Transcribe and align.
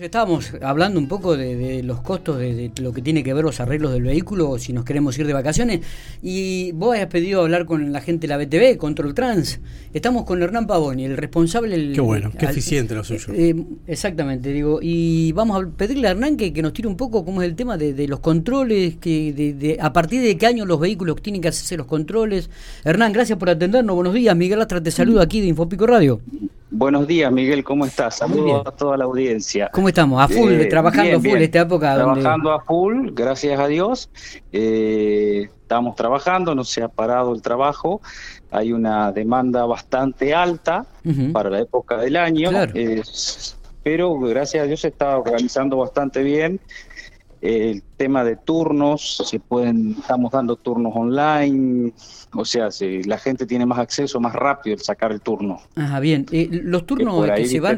Estábamos 0.00 0.52
hablando 0.60 0.98
un 0.98 1.06
poco 1.06 1.36
de, 1.36 1.80
los 1.84 2.00
costos 2.00 2.38
de, 2.38 2.72
lo 2.80 2.92
que 2.92 3.00
tiene 3.00 3.22
que 3.22 3.32
ver 3.32 3.44
los 3.44 3.60
arreglos 3.60 3.92
del 3.92 4.02
vehículo 4.02 4.58
si 4.58 4.72
nos 4.72 4.84
queremos 4.84 5.16
ir 5.20 5.26
de 5.28 5.32
vacaciones 5.32 5.82
y 6.20 6.72
vos 6.72 6.98
has 6.98 7.06
pedido 7.06 7.42
hablar 7.42 7.64
con 7.64 7.92
la 7.92 8.00
gente 8.00 8.26
de 8.26 8.36
la 8.36 8.44
BTV, 8.44 8.76
Control 8.76 9.14
Trans. 9.14 9.60
Estamos 9.92 10.24
con 10.24 10.42
Hernán 10.42 10.66
Pavoni, 10.66 11.04
el 11.04 11.16
responsable. 11.16 11.76
El, 11.76 11.92
qué 11.92 12.00
bueno, 12.00 12.32
qué 12.36 12.46
eficiente 12.46 12.96
lo 12.96 13.04
suyo. 13.04 13.32
Eh, 13.34 13.54
exactamente, 13.86 14.52
digo. 14.52 14.80
Y 14.82 15.30
vamos 15.30 15.62
a 15.62 15.68
pedirle 15.68 16.08
a 16.08 16.10
Hernán 16.10 16.36
que, 16.36 16.50
nos 16.60 16.72
tire 16.72 16.88
un 16.88 16.96
poco 16.96 17.24
cómo 17.24 17.40
es 17.40 17.48
el 17.48 17.54
tema 17.54 17.76
de, 17.78 18.08
los 18.08 18.18
controles, 18.18 18.96
que 18.96 19.32
de, 19.32 19.78
a 19.80 19.92
partir 19.92 20.22
de 20.22 20.36
qué 20.36 20.46
año 20.46 20.66
los 20.66 20.80
vehículos 20.80 21.22
tienen 21.22 21.40
que 21.40 21.46
hacerse 21.46 21.76
los 21.76 21.86
controles. 21.86 22.50
Hernán, 22.82 23.12
gracias 23.12 23.38
por 23.38 23.48
atendernos. 23.48 23.94
Buenos 23.94 24.14
días. 24.14 24.34
Miguel 24.34 24.60
Astra 24.60 24.82
te 24.82 24.90
saludo 24.90 25.20
aquí 25.20 25.40
de 25.40 25.46
Infopico 25.46 25.86
Radio. 25.86 26.20
Buenos 26.76 27.06
días, 27.06 27.30
Miguel, 27.30 27.62
¿cómo 27.62 27.86
estás? 27.86 28.16
Saludos 28.16 28.66
a 28.66 28.72
toda 28.72 28.96
la 28.96 29.04
audiencia. 29.04 29.70
¿Cómo 29.72 29.86
estamos? 29.86 30.20
¿A 30.20 30.26
full? 30.26 30.50
Eh, 30.54 30.66
¿Trabajando 30.66 31.18
a 31.18 31.20
full 31.20 31.40
esta 31.40 31.60
época? 31.60 31.94
Trabajando 31.94 32.52
a 32.52 32.64
full, 32.64 33.10
gracias 33.12 33.60
a 33.60 33.68
Dios. 33.68 34.10
Eh, 34.50 35.48
estamos 35.62 35.94
trabajando, 35.94 36.52
no 36.56 36.64
se 36.64 36.82
ha 36.82 36.88
parado 36.88 37.32
el 37.32 37.42
trabajo. 37.42 38.00
Hay 38.50 38.72
una 38.72 39.12
demanda 39.12 39.64
bastante 39.66 40.34
alta 40.34 40.84
para 41.32 41.48
la 41.48 41.60
época 41.60 41.96
del 41.98 42.16
año. 42.16 42.50
pero 43.84 44.18
gracias 44.18 44.64
a 44.64 44.66
Dios 44.66 44.80
se 44.80 44.88
está 44.88 45.16
organizando 45.16 45.76
bastante 45.76 46.24
bien 46.24 46.58
el 47.44 47.82
tema 47.98 48.24
de 48.24 48.36
turnos, 48.36 49.22
se 49.26 49.38
pueden, 49.38 49.96
estamos 49.98 50.32
dando 50.32 50.56
turnos 50.56 50.94
online, 50.96 51.92
o 52.34 52.42
sea, 52.42 52.70
si 52.70 53.02
la 53.02 53.18
gente 53.18 53.44
tiene 53.44 53.66
más 53.66 53.78
acceso, 53.78 54.18
más 54.18 54.32
rápido 54.32 54.74
el 54.76 54.80
sacar 54.80 55.12
el 55.12 55.20
turno. 55.20 55.60
Ajá, 55.76 56.00
bien. 56.00 56.24
Eh, 56.32 56.48
¿Los 56.50 56.86
turnos 56.86 57.30
que 57.36 57.46
se 57.46 57.60
van 57.60 57.76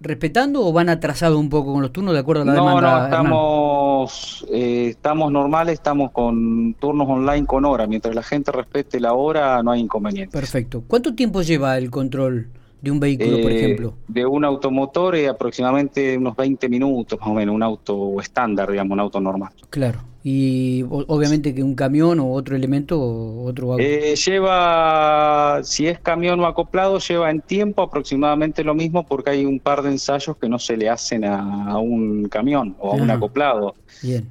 respetando 0.00 0.66
o 0.66 0.70
van 0.70 0.90
atrasados 0.90 1.38
un 1.38 1.48
poco 1.48 1.72
con 1.72 1.80
los 1.80 1.92
turnos 1.92 2.12
de 2.12 2.20
acuerdo 2.20 2.42
a 2.42 2.44
la 2.44 2.52
demanda? 2.52 2.98
No, 2.98 3.04
estamos, 3.04 4.46
eh, 4.52 4.88
estamos 4.90 5.32
normales, 5.32 5.74
estamos 5.74 6.10
con 6.12 6.74
turnos 6.74 7.08
online 7.08 7.46
con 7.46 7.64
hora. 7.64 7.86
Mientras 7.86 8.14
la 8.14 8.22
gente 8.22 8.52
respete 8.52 9.00
la 9.00 9.14
hora, 9.14 9.62
no 9.62 9.70
hay 9.70 9.80
inconveniente. 9.80 10.30
Perfecto. 10.30 10.84
¿Cuánto 10.86 11.14
tiempo 11.14 11.40
lleva 11.40 11.78
el 11.78 11.90
control? 11.90 12.48
De 12.80 12.90
un 12.90 13.00
vehículo, 13.00 13.40
por 13.40 13.50
eh, 13.50 13.56
ejemplo? 13.56 13.94
De 14.08 14.26
un 14.26 14.44
automotor 14.44 15.16
eh, 15.16 15.28
aproximadamente 15.28 16.16
unos 16.16 16.36
20 16.36 16.68
minutos 16.68 17.18
más 17.18 17.28
o 17.28 17.34
menos, 17.34 17.54
un 17.54 17.62
auto 17.62 18.20
estándar, 18.20 18.70
digamos, 18.70 18.92
un 18.92 19.00
auto 19.00 19.20
normal. 19.20 19.52
Claro 19.70 20.15
y 20.28 20.82
obviamente 20.90 21.54
que 21.54 21.62
un 21.62 21.76
camión 21.76 22.18
o 22.18 22.32
otro 22.32 22.56
elemento 22.56 23.00
o 23.00 23.44
otro. 23.44 23.78
Eh, 23.78 24.16
lleva, 24.16 25.60
si 25.62 25.86
es 25.86 26.00
camión 26.00 26.40
o 26.40 26.46
acoplado, 26.46 26.98
lleva 26.98 27.30
en 27.30 27.40
tiempo 27.42 27.80
aproximadamente 27.82 28.64
lo 28.64 28.74
mismo 28.74 29.06
porque 29.06 29.30
hay 29.30 29.44
un 29.46 29.60
par 29.60 29.82
de 29.82 29.90
ensayos 29.90 30.36
que 30.36 30.48
no 30.48 30.58
se 30.58 30.76
le 30.76 30.88
hacen 30.88 31.24
a, 31.24 31.78
un 31.78 32.26
camión 32.28 32.74
o 32.80 32.90
a 32.90 32.94
un 32.96 33.08
acoplado. 33.08 33.76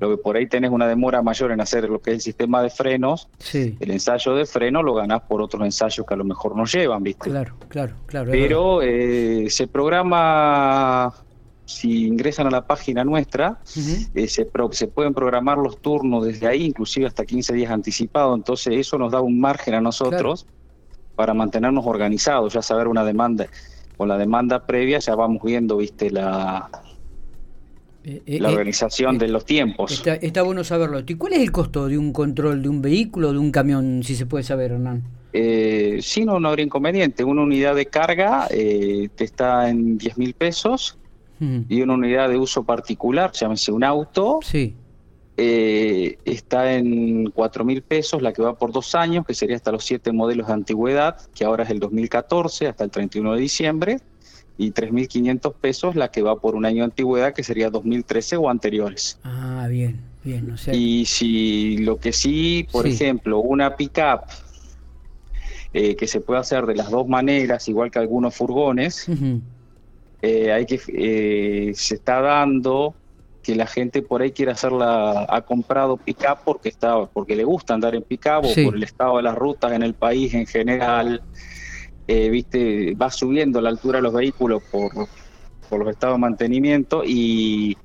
Lo 0.01 0.09
que 0.09 0.17
por 0.17 0.35
ahí 0.35 0.47
tenés 0.47 0.71
una 0.71 0.85
demora 0.85 1.21
mayor 1.21 1.53
en 1.53 1.61
hacer 1.61 1.89
lo 1.89 2.01
que 2.01 2.11
es 2.11 2.16
el 2.16 2.21
sistema 2.21 2.61
de 2.61 2.71
frenos, 2.71 3.29
el 3.53 3.89
ensayo 3.89 4.35
de 4.35 4.45
freno 4.45 4.83
lo 4.83 4.95
ganás 4.95 5.21
por 5.21 5.41
otros 5.41 5.63
ensayos 5.63 6.05
que 6.05 6.13
a 6.13 6.17
lo 6.17 6.25
mejor 6.25 6.57
no 6.57 6.66
llevan, 6.66 7.03
¿viste? 7.03 7.29
Claro, 7.29 7.55
claro, 7.69 7.95
claro. 8.05 8.31
Pero 8.31 8.81
eh, 8.81 9.45
se 9.49 9.67
programa 9.67 11.13
si 11.66 12.05
ingresan 12.05 12.47
a 12.47 12.52
la 12.52 12.67
página 12.67 13.03
nuestra, 13.03 13.59
eh, 14.13 14.27
se, 14.27 14.47
se, 14.71 14.88
pueden 14.88 15.13
programar 15.13 15.58
los 15.58 15.81
turnos 15.81 16.25
desde 16.25 16.47
ahí, 16.47 16.63
inclusive 16.63 17.07
hasta 17.07 17.25
15 17.25 17.53
días 17.53 17.72
anticipado, 17.72 18.35
entonces 18.35 18.75
eso 18.75 18.97
nos 18.97 19.11
da 19.11 19.22
un 19.22 19.39
margen 19.39 19.73
a 19.73 19.81
nosotros 19.81 20.45
para 21.16 21.33
mantenernos 21.33 21.85
organizados, 21.88 22.53
ya 22.53 22.61
saber 22.61 22.88
una 22.88 23.03
demanda, 23.03 23.47
con 23.97 24.07
la 24.07 24.17
demanda 24.17 24.66
previa 24.66 24.99
ya 24.99 25.16
vamos 25.16 25.41
viendo, 25.44 25.77
viste, 25.77 26.11
la, 26.11 26.69
eh, 28.03 28.22
eh, 28.27 28.39
la 28.39 28.50
organización 28.50 29.17
de 29.17 29.29
los 29.29 29.44
tiempos. 29.45 29.91
Está, 29.91 30.16
está, 30.16 30.44
bueno 30.44 30.63
saberlo. 30.63 31.00
¿Y 31.00 31.16
cuál 31.16 31.33
es 31.33 31.39
el 31.39 31.52
costo 31.52 31.88
de 31.88 31.97
un 31.97 32.13
control 32.13 32.61
de 32.61 32.69
un 32.69 32.81
vehículo 32.81 33.29
o 33.29 33.33
de 33.33 33.39
un 33.39 33.52
camión, 33.52 34.03
si 34.03 34.16
se 34.16 34.27
puede 34.27 34.44
saber, 34.44 34.73
Hernán? 34.73 35.03
Eh, 35.33 35.97
sí, 36.01 36.25
no, 36.25 36.40
no 36.40 36.50
habría 36.50 36.66
inconveniente. 36.66 37.23
Una 37.23 37.41
unidad 37.41 37.75
de 37.75 37.88
carga 37.88 38.47
te 38.50 39.23
está 39.23 39.69
en 39.69 39.97
10 39.97 40.17
mil 40.17 40.34
pesos 40.34 40.97
y 41.40 41.81
una 41.81 41.94
unidad 41.94 42.29
de 42.29 42.38
uso 42.38 42.63
particular, 42.63 43.31
llámese 43.34 43.72
un 43.72 43.84
auto, 43.84 44.40
sí. 44.41 44.75
Eh, 45.38 46.18
está 46.23 46.75
en 46.75 47.29
cuatro 47.31 47.66
mil 47.66 47.81
pesos, 47.81 48.22
la 48.22 48.31
que 48.31 48.41
va 48.41 48.57
por 48.57 48.72
dos 48.72 48.96
años, 48.96 49.25
que 49.25 49.34
sería 49.34 49.57
hasta 49.57 49.72
los 49.72 49.84
siete 49.84 50.13
modelos 50.13 50.47
de 50.47 50.53
antigüedad, 50.53 51.18
que 51.34 51.44
ahora 51.44 51.66
es 51.66 51.72
el 51.72 51.79
2014 51.79 52.68
hasta 52.68 52.85
el 52.85 52.90
31 52.90 53.34
de 53.34 53.41
diciembre, 53.41 54.00
y 54.57 54.72
3.500 54.72 55.53
pesos 55.56 55.96
la 55.97 56.09
que 56.09 56.22
va 56.22 56.40
por 56.40 56.56
un 56.56 56.66
año 56.66 56.78
de 56.78 56.85
antigüedad, 56.85 57.34
que 57.34 57.44
sería 57.44 57.69
2013 57.69 58.38
o 58.38 58.50
anteriores. 58.50 59.19
Ah, 59.23 59.67
bien, 59.69 60.00
bien. 60.23 60.52
O 60.52 60.72
Y 60.72 61.06
si 61.06 61.79
lo 61.79 61.97
que 61.97 62.13
sí, 62.13 62.66
por 62.72 62.88
ejemplo, 62.88 63.40
una 63.40 63.75
pickup 63.75 64.22
eh, 65.73 65.97
que 65.97 66.07
se 66.07 66.22
puede 66.22 66.40
hacer 66.40 66.66
de 66.66 66.75
las 66.75 66.90
dos 66.90 67.09
maneras, 67.09 67.67
igual 67.67 67.91
que 67.91 68.00
algunos 68.00 68.34
furgones, 68.34 69.07
eh, 70.22 70.52
hay 70.52 70.66
que 70.66 70.80
eh, 70.88 71.74
se 71.74 71.96
está 71.96 72.22
dando 72.22 72.96
que 73.42 73.56
la 73.56 73.68
gente 73.68 74.02
por 74.02 74.24
ahí 74.24 74.31
quiere 74.31 74.53
hacerla, 74.53 75.28
ha 75.30 75.42
comprado 75.42 75.98
pick-up 75.98 76.40
porque, 76.44 76.70
está, 76.70 77.06
porque 77.06 77.36
le 77.36 77.44
gusta 77.44 77.76
andar 77.76 77.94
en 77.94 78.02
pick-up 78.02 78.44
o 78.44 78.66
por 78.66 78.76
el 78.76 78.81
estado 78.81 79.18
de 79.18 79.24
las 79.24 79.36
rutas 79.36 79.72
en 79.72 79.84
el 79.84 79.94
país 79.94 80.34
en 80.34 80.48
general. 80.48 81.22
Eh, 82.08 82.30
viste, 82.30 82.96
va 82.96 83.12
subiendo 83.12 83.62
la 83.62 83.70
altura 83.70 84.00
de 84.00 84.03
los 84.03 84.14
vehículos 84.14 84.64
por, 84.72 84.92
por 85.70 85.80
los 85.80 85.90
estados 85.90 86.16
de 86.16 86.22
mantenimiento 86.22 87.03
y 87.06 87.78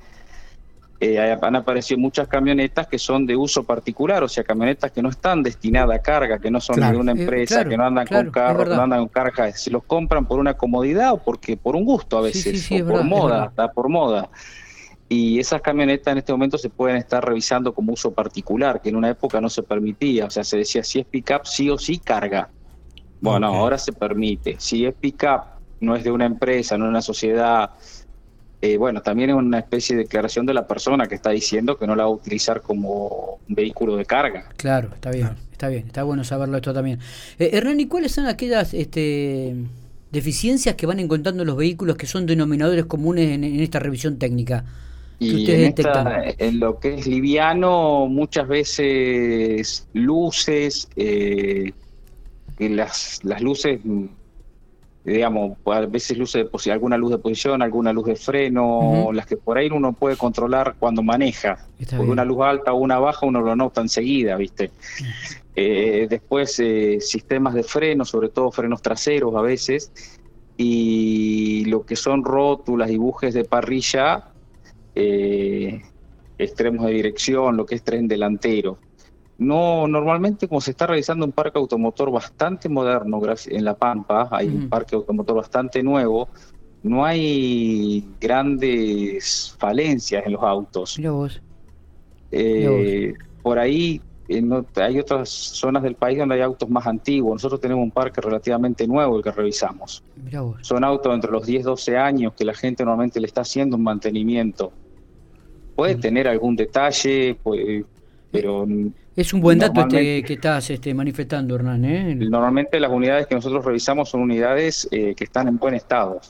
eh, 1.02 1.18
han 1.18 1.56
aparecido 1.56 1.98
muchas 1.98 2.28
camionetas 2.28 2.86
que 2.86 2.98
son 2.98 3.24
de 3.24 3.34
uso 3.34 3.64
particular, 3.64 4.22
o 4.22 4.28
sea, 4.28 4.44
camionetas 4.44 4.92
que 4.92 5.00
no 5.00 5.08
están 5.08 5.42
destinadas 5.42 5.98
a 5.98 6.02
carga, 6.02 6.38
que 6.38 6.50
no 6.50 6.60
son 6.60 6.78
de 6.78 6.94
una 6.94 7.12
eh, 7.12 7.20
empresa, 7.22 7.64
que 7.64 7.74
no 7.74 7.86
andan 7.86 8.06
con 8.06 8.30
carros, 8.30 8.68
no 8.68 8.82
andan 8.82 8.98
con 9.00 9.08
carga, 9.08 9.50
se 9.52 9.70
los 9.70 9.82
compran 9.84 10.26
por 10.26 10.38
una 10.38 10.54
comodidad 10.54 11.14
o 11.14 11.16
porque 11.16 11.56
por 11.56 11.74
un 11.74 11.86
gusto 11.86 12.18
a 12.18 12.20
veces, 12.20 12.70
o 12.70 12.86
por 12.86 13.02
moda, 13.04 13.46
está 13.46 13.72
por 13.72 13.88
moda. 13.88 14.28
Y 15.08 15.40
esas 15.40 15.62
camionetas 15.62 16.12
en 16.12 16.18
este 16.18 16.32
momento 16.32 16.58
se 16.58 16.68
pueden 16.68 16.98
estar 16.98 17.24
revisando 17.24 17.72
como 17.72 17.94
uso 17.94 18.12
particular, 18.12 18.82
que 18.82 18.90
en 18.90 18.96
una 18.96 19.08
época 19.08 19.40
no 19.40 19.48
se 19.48 19.62
permitía, 19.62 20.26
o 20.26 20.30
sea, 20.30 20.44
se 20.44 20.58
decía 20.58 20.84
si 20.84 21.00
es 21.00 21.06
pickup 21.06 21.46
sí 21.46 21.70
o 21.70 21.78
sí 21.78 21.98
carga. 21.98 22.50
Bueno, 23.22 23.46
ahora 23.46 23.78
se 23.78 23.92
permite. 23.92 24.56
Si 24.58 24.84
es 24.84 24.94
pickup, 24.94 25.44
no 25.80 25.96
es 25.96 26.04
de 26.04 26.10
una 26.10 26.26
empresa, 26.26 26.76
no 26.76 26.84
es 26.84 26.90
una 26.90 27.02
sociedad, 27.02 27.70
eh, 28.62 28.76
bueno, 28.76 29.00
también 29.00 29.30
es 29.30 29.36
una 29.36 29.58
especie 29.58 29.96
de 29.96 30.02
declaración 30.02 30.44
de 30.44 30.52
la 30.52 30.66
persona 30.66 31.06
que 31.06 31.14
está 31.14 31.30
diciendo 31.30 31.78
que 31.78 31.86
no 31.86 31.96
la 31.96 32.04
va 32.04 32.10
a 32.10 32.12
utilizar 32.12 32.60
como 32.60 33.38
un 33.48 33.54
vehículo 33.54 33.96
de 33.96 34.04
carga. 34.04 34.50
Claro, 34.58 34.90
está 34.92 35.10
bien, 35.10 35.30
está 35.50 35.68
bien, 35.68 35.86
está 35.86 36.02
bueno 36.02 36.24
saberlo 36.24 36.58
esto 36.58 36.74
también. 36.74 36.98
Eh, 37.38 37.50
Hernán, 37.54 37.80
¿y 37.80 37.86
cuáles 37.86 38.12
son 38.12 38.26
aquellas 38.26 38.74
este, 38.74 39.56
deficiencias 40.12 40.74
que 40.74 40.84
van 40.84 41.00
encontrando 41.00 41.42
los 41.46 41.56
vehículos 41.56 41.96
que 41.96 42.06
son 42.06 42.26
denominadores 42.26 42.84
comunes 42.84 43.30
en, 43.30 43.44
esta 43.44 43.78
revisión 43.78 44.18
técnica? 44.18 44.66
y 45.18 45.50
en, 45.50 45.74
en, 46.38 46.60
lo 46.60 46.80
que 46.80 46.94
es 46.94 47.06
liviano, 47.06 48.06
muchas 48.06 48.48
veces 48.48 49.86
luces, 49.92 50.88
eh, 50.96 51.72
las, 52.58 53.20
las 53.22 53.42
luces 53.42 53.80
digamos, 55.04 55.56
a 55.64 55.80
veces 55.86 56.18
luces 56.18 56.46
de 56.64 56.72
alguna 56.72 56.96
luz 56.98 57.10
de 57.12 57.18
posición, 57.18 57.62
alguna 57.62 57.92
luz 57.92 58.06
de 58.06 58.16
freno, 58.16 59.10
las 59.12 59.26
que 59.26 59.36
por 59.36 59.56
ahí 59.56 59.68
uno 59.72 59.92
puede 59.92 60.16
controlar 60.16 60.76
cuando 60.78 61.02
maneja. 61.02 61.66
Porque 61.78 62.10
una 62.10 62.24
luz 62.24 62.42
alta 62.42 62.72
o 62.72 62.76
una 62.76 62.98
baja 62.98 63.26
uno 63.26 63.40
lo 63.40 63.56
nota 63.56 63.80
enseguida, 63.80 64.36
¿viste? 64.36 64.70
Eh, 65.56 66.06
después 66.08 66.58
eh, 66.60 66.98
sistemas 67.00 67.54
de 67.54 67.62
freno, 67.62 68.04
sobre 68.04 68.28
todo 68.28 68.50
frenos 68.50 68.82
traseros 68.82 69.34
a 69.34 69.40
veces, 69.40 69.90
y 70.56 71.64
lo 71.66 71.86
que 71.86 71.96
son 71.96 72.24
rótulas 72.24 72.90
y 72.90 72.98
bujes 72.98 73.32
de 73.32 73.44
parrilla, 73.44 74.28
eh, 74.94 75.82
extremos 76.38 76.86
de 76.86 76.92
dirección, 76.92 77.56
lo 77.56 77.64
que 77.64 77.74
es 77.74 77.82
tren 77.82 78.06
delantero. 78.06 78.78
No, 79.40 79.88
normalmente 79.88 80.46
como 80.46 80.60
se 80.60 80.72
está 80.72 80.86
realizando 80.86 81.24
un 81.24 81.32
parque 81.32 81.58
automotor 81.58 82.10
bastante 82.10 82.68
moderno 82.68 83.22
en 83.46 83.64
La 83.64 83.74
Pampa, 83.74 84.28
hay 84.30 84.48
un 84.48 84.68
parque 84.68 84.94
automotor 84.94 85.36
bastante 85.36 85.82
nuevo, 85.82 86.28
no 86.82 87.06
hay 87.06 88.06
grandes 88.20 89.56
falencias 89.58 90.26
en 90.26 90.32
los 90.32 90.42
autos. 90.42 90.98
Eh, 92.30 93.14
por 93.42 93.58
ahí 93.58 94.02
hay 94.76 94.98
otras 94.98 95.30
zonas 95.30 95.82
del 95.84 95.94
país 95.94 96.18
donde 96.18 96.34
hay 96.34 96.42
autos 96.42 96.68
más 96.68 96.86
antiguos. 96.86 97.32
Nosotros 97.32 97.62
tenemos 97.62 97.82
un 97.82 97.92
parque 97.92 98.20
relativamente 98.20 98.86
nuevo 98.86 99.16
el 99.16 99.22
que 99.24 99.32
revisamos. 99.32 100.04
Son 100.60 100.84
autos 100.84 101.14
entre 101.14 101.30
los 101.30 101.46
10, 101.46 101.64
12 101.64 101.96
años 101.96 102.34
que 102.34 102.44
la 102.44 102.52
gente 102.52 102.84
normalmente 102.84 103.18
le 103.18 103.26
está 103.26 103.40
haciendo 103.40 103.78
un 103.78 103.84
mantenimiento. 103.84 104.70
Puede 105.74 105.94
tener 105.94 106.28
algún 106.28 106.56
detalle, 106.56 107.38
pero 108.30 108.66
es 109.16 109.34
un 109.34 109.40
buen 109.40 109.58
dato 109.58 109.80
este 109.82 110.22
que 110.22 110.34
estás 110.34 110.70
este, 110.70 110.94
manifestando, 110.94 111.54
Hernán. 111.54 111.84
¿eh? 111.84 112.14
Normalmente 112.14 112.78
las 112.78 112.90
unidades 112.90 113.26
que 113.26 113.34
nosotros 113.34 113.64
revisamos 113.64 114.08
son 114.08 114.22
unidades 114.22 114.88
eh, 114.90 115.14
que 115.16 115.24
están 115.24 115.48
en 115.48 115.58
buen 115.58 115.74
estado. 115.74 116.20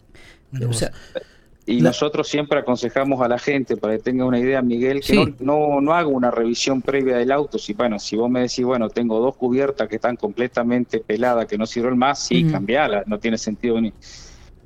Y 1.67 1.83
nosotros 1.83 2.27
siempre 2.27 2.59
aconsejamos 2.59 3.21
a 3.21 3.29
la 3.29 3.39
gente, 3.39 3.77
para 3.77 3.97
que 3.97 4.03
tenga 4.03 4.25
una 4.25 4.41
idea, 4.41 4.61
Miguel, 4.61 5.03
que 5.03 5.35
no, 5.39 5.81
no, 5.81 5.95
haga 5.95 6.09
una 6.09 6.31
revisión 6.31 6.83
previa 6.83 7.19
del 7.19 7.31
auto. 7.31 7.59
Si, 7.59 7.75
bueno, 7.75 7.99
si 7.99 8.17
vos 8.17 8.29
me 8.29 8.41
decís, 8.41 8.65
bueno, 8.65 8.89
tengo 8.89 9.21
dos 9.21 9.37
cubiertas 9.37 9.87
que 9.87 9.97
están 9.97 10.17
completamente 10.17 10.99
peladas, 10.99 11.47
que 11.47 11.57
no 11.57 11.67
sirven 11.67 11.97
más, 11.97 12.25
sí, 12.25 12.45
cambialas, 12.51 13.07
no 13.07 13.21
tiene 13.21 13.39
sentido 13.39 13.81
ni. 13.81 13.93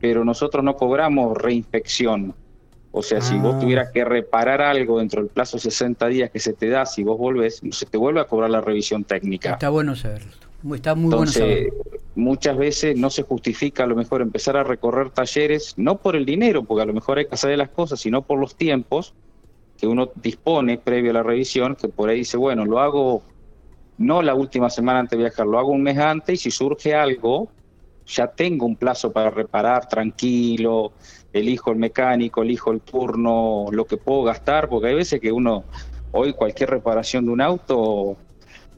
Pero 0.01 0.25
nosotros 0.25 0.65
no 0.65 0.77
cobramos 0.77 1.37
reinspección. 1.37 2.35
O 2.96 3.02
sea, 3.02 3.20
si 3.20 3.37
vos 3.38 3.56
ah. 3.56 3.58
tuvieras 3.58 3.91
que 3.91 4.05
reparar 4.05 4.62
algo 4.62 5.00
dentro 5.00 5.20
del 5.20 5.29
plazo 5.29 5.56
de 5.56 5.62
60 5.62 6.06
días 6.06 6.31
que 6.31 6.38
se 6.38 6.52
te 6.52 6.69
da, 6.69 6.87
si 6.87 7.02
vos 7.02 7.19
volvés, 7.19 7.61
se 7.73 7.87
te 7.87 7.99
vuelve 7.99 8.20
a 8.20 8.25
cobrar 8.25 8.50
la 8.50 8.61
revisión 8.61 9.02
técnica. 9.02 9.55
Está 9.55 9.69
bueno 9.69 9.96
saberlo. 9.96 10.31
Está 10.73 10.94
muy 10.94 11.06
Entonces, 11.06 11.43
bueno 11.43 11.73
saberlo. 11.73 12.00
muchas 12.14 12.56
veces 12.56 12.96
no 12.96 13.11
se 13.11 13.23
justifica 13.23 13.82
a 13.82 13.88
lo 13.88 13.96
mejor 13.96 14.23
empezar 14.23 14.56
a 14.56 14.62
recorrer 14.62 15.11
talleres, 15.11 15.75
no 15.76 15.99
por 15.99 16.14
el 16.14 16.25
dinero, 16.25 16.62
porque 16.62 16.82
a 16.82 16.87
lo 16.87 16.94
mejor 16.94 17.19
hay 17.19 17.26
que 17.26 17.35
hacer 17.35 17.58
las 17.58 17.70
cosas, 17.70 17.99
sino 17.99 18.23
por 18.23 18.38
los 18.38 18.55
tiempos 18.55 19.12
que 19.76 19.88
uno 19.88 20.11
dispone 20.14 20.79
previo 20.79 21.11
a 21.11 21.14
la 21.14 21.25
revisión, 21.25 21.75
que 21.75 21.88
por 21.88 22.11
ahí 22.11 22.19
dice, 22.19 22.37
bueno, 22.37 22.64
lo 22.64 22.79
hago 22.79 23.25
no 23.99 24.23
la 24.23 24.37
última 24.37 24.70
semana 24.70 25.00
antes 25.00 25.19
de 25.19 25.25
viajar, 25.25 25.49
lo 25.49 25.58
hago 25.58 25.73
un 25.73 25.82
mes 25.82 25.99
antes 25.99 26.35
y 26.35 26.43
si 26.44 26.50
surge 26.52 26.94
algo, 26.94 27.49
ya 28.06 28.29
tengo 28.29 28.67
un 28.67 28.76
plazo 28.76 29.12
para 29.12 29.31
reparar 29.31 29.88
tranquilo, 29.88 30.93
elijo 31.35 31.73
el 31.73 31.79
mecánico, 31.79 32.43
elijo 32.43 32.73
el 32.73 32.81
turno, 32.81 33.67
lo 33.71 33.85
que 33.85 33.97
puedo 33.97 34.23
gastar, 34.23 34.69
porque 34.69 34.89
hay 34.89 34.95
veces 34.95 35.21
que 35.21 35.33
uno, 35.33 35.65
hoy 36.13 36.33
cualquier 36.33 36.71
reparación 36.71 37.27
de 37.27 37.33
un 37.33 37.41
auto 37.41 38.17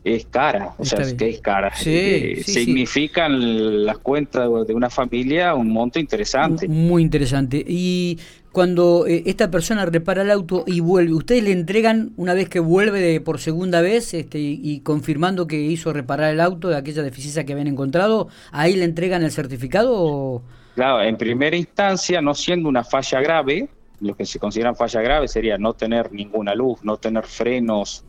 es 0.02 0.24
cara, 0.26 0.74
o 0.78 0.84
sea, 0.84 1.04
que 1.16 1.28
es 1.28 1.40
cara. 1.40 1.72
Eh, 1.84 2.42
significan 2.44 3.84
las 3.84 3.98
cuentas 3.98 4.48
de 4.66 4.72
una 4.72 4.88
familia 4.88 5.54
un 5.54 5.68
monto 5.68 5.98
interesante. 5.98 6.68
Muy 6.68 7.02
interesante. 7.02 7.62
Y 7.66 8.18
cuando 8.52 9.06
eh, 9.06 9.24
esta 9.26 9.50
persona 9.50 9.84
repara 9.84 10.22
el 10.22 10.30
auto 10.30 10.64
y 10.66 10.78
vuelve, 10.80 11.12
¿ustedes 11.12 11.42
le 11.42 11.52
entregan 11.52 12.12
una 12.16 12.34
vez 12.34 12.48
que 12.48 12.60
vuelve 12.60 13.00
de, 13.00 13.20
por 13.20 13.40
segunda 13.40 13.80
vez 13.80 14.14
este, 14.14 14.38
y, 14.38 14.80
confirmando 14.80 15.48
que 15.48 15.60
hizo 15.60 15.92
reparar 15.92 16.32
el 16.32 16.40
auto 16.40 16.68
de 16.68 16.76
aquella 16.76 17.02
deficiencia 17.02 17.44
que 17.44 17.52
habían 17.52 17.68
encontrado, 17.68 18.28
ahí 18.52 18.76
le 18.76 18.84
entregan 18.84 19.24
el 19.24 19.32
certificado? 19.32 19.92
O... 19.92 20.42
Claro, 20.76 21.02
en 21.02 21.16
primera 21.16 21.56
instancia, 21.56 22.20
no 22.20 22.34
siendo 22.34 22.68
una 22.68 22.84
falla 22.84 23.20
grave, 23.22 23.66
lo 24.00 24.14
que 24.14 24.26
se 24.26 24.38
consideran 24.38 24.76
falla 24.76 25.00
grave 25.00 25.26
sería 25.26 25.56
no 25.56 25.72
tener 25.72 26.12
ninguna 26.12 26.54
luz, 26.54 26.80
no 26.82 26.98
tener 26.98 27.24
frenos, 27.24 28.04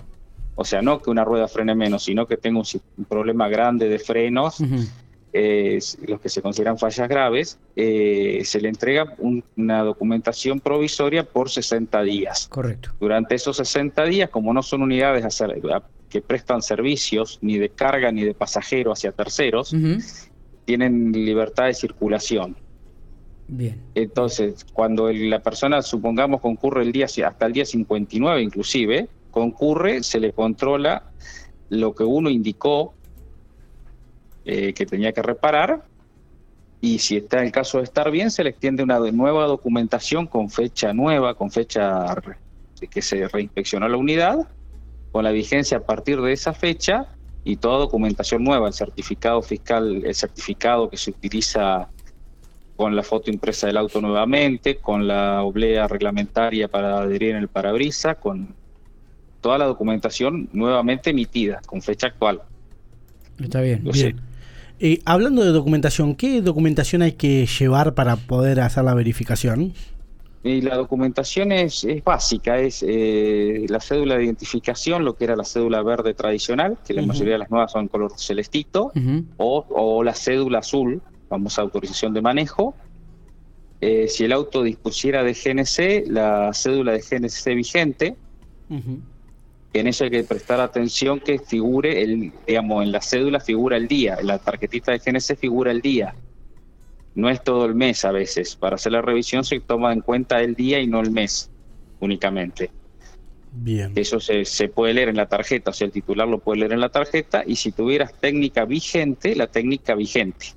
o 0.55 0.65
sea, 0.65 0.81
no 0.81 1.01
que 1.01 1.09
una 1.09 1.23
rueda 1.23 1.47
frene 1.47 1.75
menos, 1.75 2.03
sino 2.03 2.27
que 2.27 2.35
tenga 2.35 2.59
un, 2.59 3.05
problema 3.05 3.47
grande 3.47 3.87
de 3.87 3.99
frenos, 3.99 4.59
los 5.31 6.19
que 6.19 6.29
se 6.29 6.41
consideran 6.41 6.77
fallas 6.77 7.07
graves, 7.07 7.57
eh, 7.75 8.41
se 8.43 8.59
le 8.59 8.67
entrega 8.67 9.15
una 9.19 9.83
documentación 9.83 10.59
provisoria 10.59 11.23
por 11.23 11.49
60 11.49 12.01
días. 12.01 12.47
Correcto. 12.49 12.89
Durante 12.99 13.35
esos 13.35 13.55
60 13.55 14.03
días, 14.03 14.29
como 14.29 14.53
no 14.53 14.61
son 14.61 14.81
unidades 14.81 15.23
que 16.09 16.21
prestan 16.21 16.61
servicios 16.61 17.39
ni 17.41 17.57
de 17.57 17.69
carga 17.69 18.11
ni 18.11 18.23
de 18.23 18.33
pasajero 18.33 18.91
hacia 18.91 19.13
terceros, 19.13 19.73
tienen 20.67 21.13
libertad 21.13 21.67
de 21.67 21.73
circulación. 21.73 22.57
Bien. 23.47 23.81
Entonces, 23.95 24.65
cuando 24.73 25.09
la 25.13 25.41
persona, 25.41 25.81
supongamos, 25.81 26.41
concurre 26.41 26.83
el 26.83 26.91
día 26.91 27.05
hasta 27.05 27.45
el 27.45 27.53
día 27.53 27.63
59 27.63 28.41
inclusive, 28.41 29.07
concurre, 29.31 30.03
se 30.03 30.19
le 30.19 30.33
controla 30.33 31.03
lo 31.69 31.95
que 31.95 32.03
uno 32.03 32.29
indicó 32.29 32.93
eh, 34.43 34.73
que 34.73 34.85
tenía 34.85 35.13
que 35.13 35.21
reparar 35.21 35.85
y 36.81 36.99
si 36.99 37.15
está 37.15 37.39
en 37.39 37.45
el 37.45 37.51
caso 37.53 37.77
de 37.77 37.85
estar 37.85 38.11
bien, 38.11 38.29
se 38.29 38.43
le 38.43 38.49
extiende 38.49 38.83
una 38.83 38.99
nueva 38.99 39.45
documentación 39.45 40.27
con 40.27 40.49
fecha 40.49 40.91
nueva, 40.91 41.35
con 41.35 41.49
fecha 41.49 42.13
que 42.91 43.01
se 43.01 43.25
reinspeccionó 43.29 43.87
la 43.87 43.95
unidad, 43.95 44.49
con 45.13 45.23
la 45.23 45.31
vigencia 45.31 45.77
a 45.77 45.85
partir 45.85 46.19
de 46.19 46.33
esa 46.33 46.53
fecha 46.53 47.07
y 47.47 47.55
toda 47.55 47.79
documentación 47.79 48.43
nueva, 48.43 48.67
el 48.67 48.73
certificado 48.73 49.41
fiscal, 49.41 50.03
el 50.05 50.13
certificado 50.13 50.89
que 50.89 50.97
se 50.97 51.11
utiliza 51.11 51.87
con 52.75 52.93
la 52.93 53.03
foto 53.03 53.31
impresa 53.31 53.67
del 53.67 53.77
auto 53.77 54.01
nuevamente, 54.01 54.75
con 54.75 55.07
la 55.07 55.43
oblea 55.43 55.87
reglamentaria 55.87 56.67
para 56.67 56.99
adherir 56.99 57.31
en 57.31 57.37
el 57.37 57.47
parabrisa, 57.47 58.15
con 58.15 58.53
toda 59.39 59.57
la 59.59 59.65
documentación 59.65 60.49
nuevamente 60.51 61.11
emitida, 61.11 61.61
con 61.65 61.81
fecha 61.81 62.07
actual. 62.07 62.41
Está 63.39 63.61
bien, 63.61 63.81
bien. 63.93 64.19
Eh, 64.79 64.99
hablando 65.05 65.41
de 65.45 65.51
documentación, 65.51 66.15
¿qué 66.15 66.41
documentación 66.41 67.01
hay 67.01 67.13
que 67.13 67.45
llevar 67.45 67.93
para 67.93 68.17
poder 68.17 68.59
hacer 68.59 68.83
la 68.83 68.93
verificación? 68.93 69.73
Y 70.43 70.61
la 70.61 70.75
documentación 70.75 71.51
es, 71.51 71.85
básica, 72.03 72.59
es 72.59 72.83
eh, 72.87 73.65
la 73.69 73.79
cédula 73.79 74.17
de 74.17 74.25
identificación, 74.25 75.03
lo 75.03 75.15
que 75.15 75.25
era 75.25 75.35
la 75.35 75.43
cédula 75.43 75.81
verde 75.81 76.13
tradicional, 76.13 76.77
que 76.85 76.93
la 76.93 77.01
mayoría 77.01 77.33
de 77.33 77.39
las 77.39 77.49
nuevas 77.49 77.71
son 77.71 77.87
color 77.87 78.13
celestito, 78.17 78.91
o, 79.37 80.03
la 80.03 80.13
cédula 80.13 80.59
azul, 80.59 81.01
vamos 81.29 81.57
a 81.57 81.63
autorización 81.63 82.13
de 82.13 82.21
manejo. 82.21 82.75
Eh, 83.81 84.07
si 84.07 84.23
el 84.23 84.31
auto 84.31 84.63
dispusiera 84.63 85.23
de 85.23 85.33
GNC, 85.33 86.09
la 86.09 86.53
cédula 86.53 86.93
de 86.93 86.99
GNC 86.99 87.55
vigente. 87.55 88.15
En 89.73 89.85
eso 89.85 90.05
hay 90.05 90.09
que 90.09 90.23
prestar 90.23 90.59
atención 90.61 91.19
que 91.19 91.39
figure, 91.39 92.01
el, 92.01 92.31
digamos, 92.47 92.83
en 92.83 92.91
la 92.91 93.01
cédula 93.01 93.39
figura 93.39 93.77
el 93.77 93.87
día, 93.87 94.17
en 94.19 94.27
la 94.27 94.39
tarjetita 94.39 94.91
de 94.91 94.99
GNC 94.99 95.35
figura 95.35 95.71
el 95.71 95.81
día 95.81 96.15
no 97.17 97.31
es 97.31 97.43
todo 97.43 97.65
el 97.65 97.73
mes 97.73 98.05
a 98.05 98.11
veces. 98.11 98.55
Para 98.55 98.75
hacer 98.75 98.91
la 98.91 99.01
revisión 99.01 99.43
se 99.43 99.59
toma 99.59 99.91
en 99.91 100.01
cuenta 100.01 100.39
el 100.39 100.53
día 100.53 100.79
y 100.79 100.85
no 100.85 100.99
el 101.01 101.09
mes 101.09 101.49
únicamente. 101.99 102.69
Bien. 103.51 103.91
Eso 103.95 104.19
se, 104.19 104.45
se, 104.45 104.69
puede 104.69 104.93
leer 104.93 105.09
en 105.09 105.15
la 105.15 105.25
tarjeta, 105.25 105.71
o 105.71 105.73
sea, 105.73 105.87
el 105.87 105.91
titular 105.91 106.27
lo 106.27 106.37
puede 106.37 106.59
leer 106.59 106.73
en 106.73 106.79
la 106.79 106.89
tarjeta 106.89 107.43
y 107.45 107.55
si 107.55 107.71
tuvieras 107.71 108.13
técnica 108.13 108.65
vigente, 108.65 109.35
la 109.35 109.47
técnica 109.47 109.95
vigente. 109.95 110.53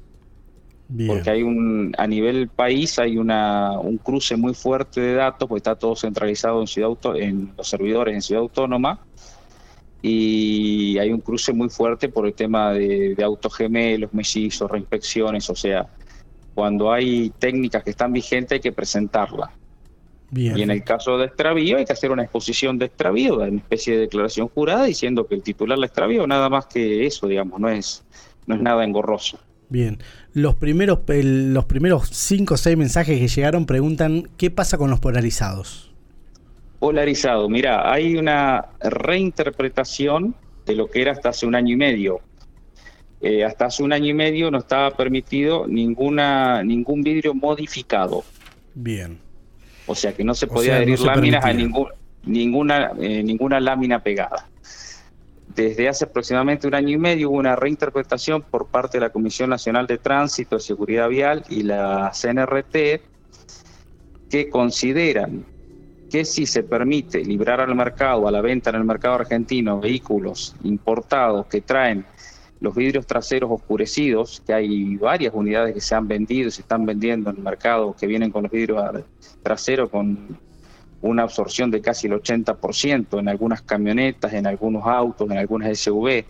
Bien. 0.89 1.09
Porque 1.09 1.31
hay 1.31 1.43
un, 1.43 1.95
a 1.97 2.07
nivel 2.07 2.49
país 2.49 2.99
hay 2.99 3.17
una, 3.17 3.79
un 3.79 3.97
cruce 3.97 4.37
muy 4.37 4.53
fuerte 4.53 5.01
de 5.01 5.15
datos, 5.15 5.49
porque 5.49 5.61
está 5.61 5.77
todo 5.77 5.97
centralizado 5.97 6.61
en 6.61 6.67
Ciudad 6.67 6.89
Auto, 6.89 7.17
en 7.17 7.55
los 7.57 7.67
servidores 7.67 8.15
en 8.15 8.21
Ciudad 8.21 8.43
Autónoma 8.43 9.01
y 10.03 10.99
hay 10.99 11.11
un 11.11 11.21
cruce 11.21 11.55
muy 11.55 11.71
fuerte 11.71 12.11
por 12.11 12.27
el 12.27 12.35
tema 12.35 12.73
de, 12.73 13.15
de 13.15 13.25
autogemelos, 13.25 14.13
mellizos, 14.13 14.71
reinspecciones, 14.71 15.49
o 15.49 15.55
sea, 15.55 15.87
cuando 16.55 16.93
hay 16.93 17.31
técnicas 17.39 17.85
que 17.85 17.91
están 17.91 18.13
vigentes 18.13 18.57
hay 18.57 18.61
que 18.61 18.73
presentarlas. 18.73 19.51
Bien. 20.31 20.57
Y 20.57 20.63
en 20.63 20.71
el 20.71 20.85
caso 20.85 21.19
de 21.19 21.27
extravío 21.27 21.79
hay 21.79 21.85
que 21.85 21.93
hacer 21.93 22.13
una 22.13 22.23
exposición 22.23 22.79
de 22.79 22.87
extravío, 22.87 23.37
una 23.39 23.49
especie 23.49 23.95
de 23.95 24.01
declaración 24.03 24.49
jurada 24.49 24.85
diciendo 24.85 25.27
que 25.27 25.35
el 25.35 25.43
titular 25.43 25.79
la 25.79 25.87
extravío 25.87 26.27
nada 26.27 26.49
más 26.49 26.67
que 26.67 27.05
eso, 27.07 27.27
digamos, 27.27 27.59
no 27.59 27.69
es, 27.69 28.05
no 28.47 28.55
es 28.55 28.61
nada 28.61 28.85
engorroso. 28.85 29.39
Bien, 29.69 29.99
los 30.33 30.57
primeros, 30.57 31.01
los 31.07 31.65
primeros 31.65 32.09
cinco 32.11 32.55
o 32.55 32.57
seis 32.57 32.77
mensajes 32.77 33.19
que 33.19 33.29
llegaron 33.29 33.67
preguntan 33.67 34.29
qué 34.37 34.51
pasa 34.51 34.79
con 34.79 34.91
los 34.91 35.01
polarizados. 35.01 35.93
Polarizado, 36.81 37.49
mira, 37.49 37.93
hay 37.93 38.17
una 38.17 38.71
reinterpretación 38.81 40.35
de 40.67 40.75
lo 40.75 40.89
que 40.89 41.03
era 41.03 41.13
hasta 41.13 41.29
hace 41.29 41.47
un 41.47 41.55
año 41.55 41.75
y 41.75 41.77
medio. 41.77 42.21
Eh, 43.21 43.45
hasta 43.45 43.67
hace 43.67 43.83
un 43.83 43.93
año 43.93 44.07
y 44.07 44.15
medio 44.15 44.51
no 44.51 44.59
estaba 44.59 44.91
permitido 44.93 45.67
ninguna 45.67 46.63
ningún 46.63 47.03
vidrio 47.03 47.35
modificado. 47.35 48.25
Bien. 48.75 49.19
O 49.87 49.95
sea 49.95 50.15
que 50.15 50.25
no 50.25 50.35
se 50.35 50.47
podía 50.47 50.77
adherir 50.77 51.01
láminas 51.01 51.45
a 51.45 51.53
ningún, 51.53 51.89
ninguna, 52.25 52.93
eh, 52.99 53.23
ninguna 53.23 53.61
lámina 53.61 54.03
pegada. 54.03 54.47
Desde 55.55 55.89
hace 55.89 56.05
aproximadamente 56.05 56.67
un 56.67 56.75
año 56.75 56.91
y 56.91 56.97
medio 56.97 57.31
hubo 57.31 57.39
una 57.39 57.57
reinterpretación 57.57 58.43
por 58.43 58.69
parte 58.69 58.99
de 58.99 59.03
la 59.03 59.11
Comisión 59.11 59.51
Nacional 59.51 59.87
de 59.87 59.99
Tránsito, 59.99 60.59
Seguridad 60.61 61.09
Vial 61.09 61.45
y 61.49 61.65
la 61.65 62.13
CNRT 62.15 63.03
que 64.31 64.49
consideran 64.49 65.45
que 66.11 66.25
si 66.25 66.47
se 66.47 66.63
permite 66.63 67.25
librar 67.25 67.61
al 67.61 67.75
mercado, 67.75 68.27
a 68.29 68.31
la 68.31 68.41
venta 68.41 68.71
en 68.71 68.77
el 68.77 68.85
mercado 68.85 69.15
argentino, 69.15 69.81
vehículos 69.81 70.55
importados 70.63 71.47
que 71.47 71.61
traen 71.61 72.05
los 72.61 72.75
vidrios 72.75 73.07
traseros 73.07 73.51
oscurecidos, 73.51 74.43
que 74.47 74.53
hay 74.53 74.97
varias 74.97 75.33
unidades 75.35 75.75
que 75.75 75.81
se 75.81 75.95
han 75.95 76.07
vendido 76.07 76.49
y 76.49 76.51
se 76.51 76.61
están 76.61 76.85
vendiendo 76.85 77.31
en 77.31 77.37
el 77.37 77.43
mercado 77.43 77.97
que 77.99 78.07
vienen 78.07 78.31
con 78.31 78.43
los 78.43 78.53
vidrios 78.53 78.83
traseros 79.43 79.89
con 79.89 80.39
una 81.01 81.23
absorción 81.23 81.71
de 81.71 81.81
casi 81.81 82.07
el 82.07 82.13
80% 82.13 83.19
en 83.19 83.29
algunas 83.29 83.63
camionetas, 83.63 84.35
en 84.35 84.47
algunos 84.47 84.87
autos, 84.87 85.31
en 85.31 85.39
algunas 85.39 85.79
SUV, 85.79 86.25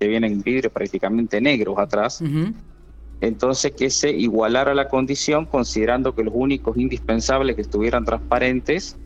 que 0.00 0.08
vienen 0.08 0.42
vidrios 0.42 0.72
prácticamente 0.72 1.40
negros 1.40 1.78
atrás. 1.78 2.20
Entonces 3.20 3.72
que 3.72 3.90
se 3.90 4.10
igualara 4.10 4.74
la 4.74 4.88
condición 4.88 5.46
considerando 5.46 6.14
que 6.14 6.24
los 6.24 6.34
únicos 6.36 6.76
indispensables 6.76 7.54
que 7.54 7.62
estuvieran 7.62 8.04
transparentes 8.04 8.96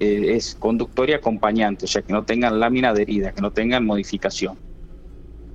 eh, 0.00 0.34
es 0.34 0.56
conductor 0.56 1.08
y 1.08 1.12
acompañante, 1.12 1.84
o 1.84 1.88
sea 1.88 2.02
que 2.02 2.12
no 2.12 2.24
tengan 2.24 2.58
lámina 2.58 2.90
adherida, 2.90 3.32
que 3.32 3.40
no 3.40 3.52
tengan 3.52 3.86
modificación 3.86 4.56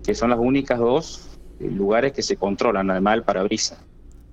que 0.09 0.15
son 0.15 0.31
las 0.31 0.39
únicas 0.39 0.79
dos 0.79 1.29
eh, 1.59 1.69
lugares 1.69 2.13
que 2.13 2.23
se 2.23 2.35
controlan, 2.35 2.89
además 2.89 3.13
del 3.13 3.23
parabrisas. 3.23 3.77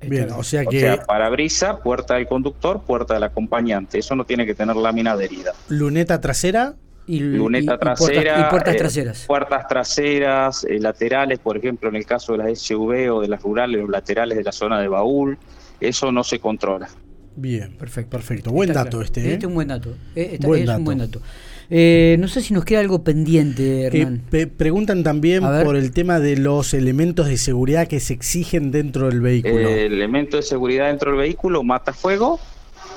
Bien, 0.00 0.30
o 0.30 0.42
sea 0.42 0.64
que... 0.64 0.78
O 0.78 0.80
sea, 0.80 1.02
parabrisa, 1.02 1.82
puerta 1.82 2.14
del 2.14 2.26
conductor, 2.26 2.80
puerta 2.80 3.12
del 3.12 3.24
acompañante. 3.24 3.98
Eso 3.98 4.16
no 4.16 4.24
tiene 4.24 4.46
que 4.46 4.54
tener 4.54 4.74
lámina 4.74 5.12
adherida. 5.12 5.52
¿Luneta 5.68 6.18
trasera? 6.18 6.76
Y, 7.06 7.20
luneta 7.20 7.76
trasera, 7.76 8.40
y 8.40 8.50
puertas, 8.50 8.74
eh, 8.74 8.78
traseras. 8.78 9.24
puertas 9.26 9.68
traseras, 9.68 10.64
eh, 10.64 10.80
laterales, 10.80 11.40
por 11.40 11.58
ejemplo, 11.58 11.90
en 11.90 11.96
el 11.96 12.06
caso 12.06 12.32
de 12.32 12.38
las 12.38 12.58
SUV 12.58 13.12
o 13.12 13.20
de 13.20 13.28
las 13.28 13.42
rurales, 13.42 13.78
los 13.78 13.90
laterales 13.90 14.38
de 14.38 14.44
la 14.44 14.52
zona 14.52 14.80
de 14.80 14.88
baúl, 14.88 15.36
eso 15.78 16.10
no 16.10 16.24
se 16.24 16.38
controla. 16.38 16.88
Bien, 17.36 17.76
perfecto, 17.76 18.16
perfecto. 18.16 18.50
Buen 18.50 18.72
dato 18.72 19.02
este. 19.02 19.20
Este 19.20 19.40
es 19.40 19.44
un 19.44 19.54
buen 19.54 19.68
dato. 19.68 19.94
es 20.14 20.40
un 20.40 20.84
buen 20.84 20.98
dato. 20.98 21.20
Eh, 21.68 22.16
no 22.20 22.28
sé 22.28 22.42
si 22.42 22.54
nos 22.54 22.64
queda 22.64 22.80
algo 22.80 23.02
pendiente, 23.02 23.86
Hernán. 23.86 24.22
preguntan 24.56 25.02
también 25.02 25.42
por 25.42 25.76
el 25.76 25.92
tema 25.92 26.20
de 26.20 26.36
los 26.36 26.74
elementos 26.74 27.26
de 27.26 27.36
seguridad 27.36 27.88
que 27.88 28.00
se 28.00 28.14
exigen 28.14 28.70
dentro 28.70 29.08
del 29.08 29.20
vehículo. 29.20 29.56
el 29.56 29.92
elemento 29.92 30.36
de 30.36 30.42
seguridad 30.42 30.88
dentro 30.88 31.10
del 31.10 31.20
vehículo, 31.20 31.62
mata 31.62 31.92
fuego 31.92 32.38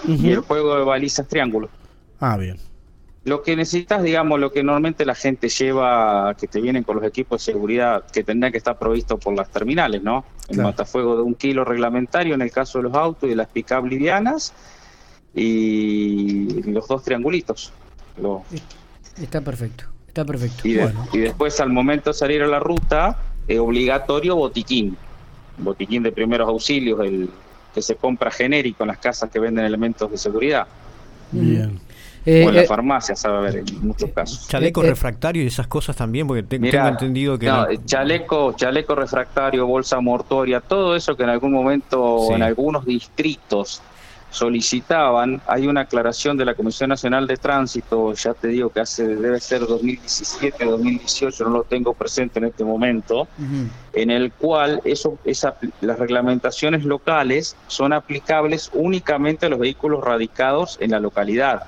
y 0.08 0.30
el 0.30 0.40
juego 0.40 0.78
de 0.78 0.84
balizas 0.84 1.28
triángulo. 1.28 1.70
Ah, 2.20 2.38
bien. 2.38 2.58
Lo 3.26 3.44
que 3.44 3.56
necesitas, 3.56 4.02
digamos, 4.02 4.40
lo 4.40 4.52
que 4.52 4.64
normalmente 4.64 5.06
la 5.06 5.14
gente 5.14 5.50
lleva, 5.50 6.36
que 6.40 6.48
te 6.48 6.62
vienen 6.62 6.84
con 6.84 6.96
los 6.96 7.06
equipos 7.06 7.46
de 7.46 7.52
seguridad 7.52 8.06
que 8.12 8.24
tendrían 8.24 8.52
que 8.52 8.58
estar 8.58 8.80
provistos 8.80 9.20
por 9.20 9.36
las 9.36 9.52
terminales, 9.52 10.02
¿no? 10.02 10.26
El 10.48 10.60
matafuego 10.60 11.18
de 11.18 11.24
un 11.24 11.36
kilo 11.36 11.66
reglamentario 11.66 12.34
en 12.34 12.42
el 12.42 12.52
caso 12.52 12.80
de 12.80 12.86
los 12.86 12.94
autos 12.96 13.28
y 13.28 13.32
de 13.32 13.36
las 13.36 13.48
pick 13.48 13.72
livianas 13.84 14.54
y 15.36 16.64
los 16.64 16.88
dos 16.88 17.04
triangulitos. 17.04 17.74
Está 19.22 19.42
perfecto, 19.42 19.86
está 20.08 20.26
perfecto. 20.26 20.68
Y, 20.68 21.18
después 21.20 21.60
al 21.60 21.70
momento 21.70 22.12
de 22.12 22.14
salir 22.14 22.42
a 22.42 22.48
la 22.48 22.60
ruta, 22.60 23.18
es 23.48 23.60
obligatorio 23.60 24.36
botiquín. 24.36 24.98
Botiquín 25.58 26.04
de 26.04 26.12
primeros 26.12 26.48
auxilios, 26.48 27.00
el 27.02 27.30
que 27.74 27.82
se 27.82 27.96
compra 27.96 28.32
genérico 28.32 28.84
en 28.84 28.88
las 28.88 28.98
casas 28.98 29.30
que 29.30 29.40
venden 29.40 29.66
elementos 29.66 30.10
de 30.10 30.18
seguridad. 30.18 30.68
Bien. 31.32 31.80
Eh, 32.26 32.46
o 32.46 32.50
en 32.50 32.56
la 32.56 32.62
eh, 32.64 32.68
farmacia, 32.68 33.16
sabe 33.16 33.42
ver, 33.42 33.56
en 33.58 33.88
muchos 33.88 34.12
casos. 34.12 34.48
Chaleco 34.48 34.84
eh, 34.84 34.90
refractario 34.90 35.42
y 35.42 35.48
esas 35.48 35.68
cosas 35.68 35.96
también, 35.96 36.28
porque 36.28 36.44
tengo 36.44 36.68
entendido 36.68 37.40
que. 37.40 37.46
No, 37.48 37.66
chaleco, 37.86 38.54
chaleco 38.54 38.96
refractario, 38.96 39.66
bolsa 39.66 40.00
mortoria, 40.02 40.60
todo 40.60 40.96
eso 40.96 41.16
que 41.16 41.24
en 41.24 41.30
algún 41.30 41.54
momento, 41.54 42.34
en 42.34 42.44
algunos 42.44 42.86
distritos, 42.86 43.82
solicitaban, 44.30 45.42
hay 45.48 45.68
una 45.68 45.82
aclaración 45.82 46.38
de 46.38 46.46
la 46.46 46.54
Comisión 46.54 46.90
Nacional 46.90 47.28
de 47.28 47.38
Tránsito, 47.38 48.14
ya 48.14 48.34
te 48.34 48.50
digo 48.50 48.70
que 48.70 48.80
hace 48.80 49.08
debe 49.08 49.40
ser 49.40 49.62
2017, 49.62 50.66
2018, 50.66 51.44
no 51.46 51.50
lo 51.50 51.64
tengo 51.64 51.94
presente 51.94 52.40
en 52.40 52.46
este 52.46 52.64
momento, 52.64 53.28
en 53.94 54.12
el 54.12 54.32
cual 54.32 54.82
eso, 54.86 55.18
esa, 55.26 55.56
las 55.82 55.98
reglamentaciones 55.98 56.86
locales 56.86 57.56
son 57.68 57.94
aplicables 57.94 58.70
únicamente 58.74 59.48
a 59.48 59.50
los 59.50 59.60
vehículos 59.60 60.04
radicados 60.04 60.78
en 60.80 60.92
la 60.92 61.00
localidad. 61.00 61.64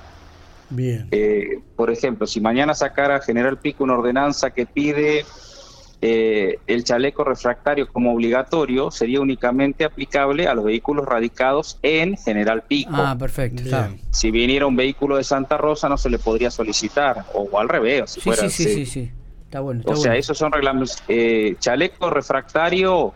Bien. 0.70 1.08
Eh, 1.10 1.58
por 1.76 1.90
ejemplo, 1.90 2.26
si 2.26 2.40
mañana 2.40 2.74
sacara 2.74 3.20
General 3.20 3.58
Pico 3.58 3.84
una 3.84 3.94
ordenanza 3.94 4.50
que 4.50 4.64
pide 4.64 5.26
eh, 6.04 6.58
el 6.66 6.82
chaleco 6.82 7.22
refractario 7.22 7.86
como 7.86 8.12
obligatorio 8.12 8.90
sería 8.90 9.20
únicamente 9.20 9.84
aplicable 9.84 10.48
a 10.48 10.54
los 10.54 10.64
vehículos 10.64 11.06
radicados 11.06 11.78
en 11.80 12.16
General 12.16 12.64
Pico. 12.66 12.90
Ah, 12.92 13.16
perfecto. 13.16 13.62
Si 14.10 14.32
viniera 14.32 14.66
un 14.66 14.74
vehículo 14.74 15.16
de 15.16 15.22
Santa 15.22 15.58
Rosa 15.58 15.88
no 15.88 15.96
se 15.96 16.10
le 16.10 16.18
podría 16.18 16.50
solicitar, 16.50 17.24
o 17.32 17.56
al 17.56 17.68
revés. 17.68 18.10
Si 18.10 18.20
sí, 18.20 18.32
sí, 18.32 18.50
sí, 18.50 18.64
sí, 18.64 18.86
sí, 18.86 19.12
Está 19.44 19.60
bueno. 19.60 19.82
o 19.86 19.94
sea, 19.94 20.16
esos 20.16 20.36
son 20.36 20.50
reglamentos. 20.50 21.00
Eh, 21.06 21.54
chaleco 21.60 22.10
refractario 22.10 23.14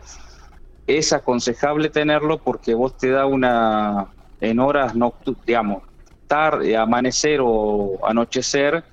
es 0.87 1.13
aconsejable 1.13 1.91
tenerlo 1.91 2.39
porque 2.39 2.73
vos 2.75 2.97
te 2.97 3.11
da 3.11 3.27
una, 3.27 4.07
en 4.41 4.61
horas 4.61 4.95
nocturnas, 4.95 5.45
digamos, 5.45 5.83
tarde, 6.29 6.77
amanecer 6.77 7.41
o 7.43 7.99
anochecer, 8.07 8.85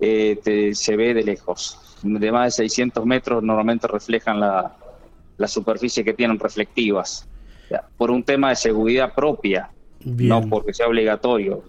eh, 0.00 0.72
se 0.74 0.96
ve 0.96 1.14
de 1.14 1.24
lejos 1.24 1.80
de 2.02 2.32
más 2.32 2.56
de 2.56 2.62
600 2.64 3.04
metros 3.06 3.42
normalmente 3.42 3.86
reflejan 3.86 4.40
la, 4.40 4.76
superficie 5.46 6.04
que 6.04 6.14
tienen 6.14 6.38
reflectivas, 6.38 7.26
por 7.96 8.10
un 8.10 8.22
tema 8.22 8.50
de 8.50 8.56
seguridad 8.56 9.14
propia, 9.14 9.70
no 10.04 10.48
porque 10.48 10.72
sea 10.72 10.86
obligatorio. 10.86 11.62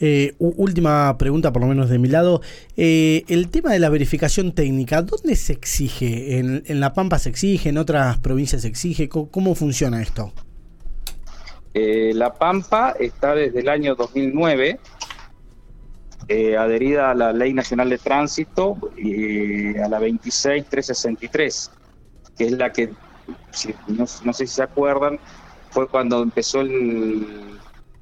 Eh, 0.00 0.36
última 0.38 1.18
pregunta, 1.18 1.52
por 1.52 1.62
lo 1.62 1.68
menos 1.68 1.90
de 1.90 1.98
mi 1.98 2.06
lado. 2.06 2.40
Eh, 2.76 3.24
el 3.26 3.48
tema 3.48 3.72
de 3.72 3.80
la 3.80 3.88
verificación 3.88 4.52
técnica, 4.52 5.02
¿dónde 5.02 5.34
se 5.34 5.52
exige? 5.52 6.38
¿En, 6.38 6.62
La 6.78 6.92
Pampa 6.92 7.18
se 7.18 7.30
exige? 7.30 7.70
¿En 7.70 7.78
otras 7.78 8.18
provincias 8.18 8.62
se 8.62 8.68
exige? 8.68 9.08
¿Cómo, 9.08 9.56
funciona 9.56 10.00
esto? 10.00 10.32
Eh, 11.74 12.12
la 12.14 12.32
Pampa 12.32 12.94
está 13.00 13.34
desde 13.34 13.58
el 13.58 13.68
año 13.68 13.96
2009 13.96 14.78
eh, 16.28 16.56
adherida 16.56 17.10
a 17.10 17.14
la 17.14 17.32
Ley 17.32 17.54
Nacional 17.54 17.88
de 17.88 17.98
Tránsito 17.98 18.76
y 18.96 19.76
a 19.78 19.88
la 19.88 19.98
26363, 19.98 21.70
que 22.36 22.44
es 22.44 22.52
la 22.52 22.70
que, 22.70 22.90
no, 23.88 24.06
sé 24.06 24.46
si 24.46 24.46
se 24.46 24.62
acuerdan, 24.62 25.18
fue 25.70 25.88
cuando 25.88 26.22
empezó 26.22 26.60
el, 26.60 27.58